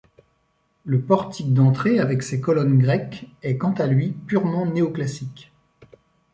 [0.83, 5.53] Le portique d'entrée avec ses colonnes grecques est quant à lui purement néoclassique.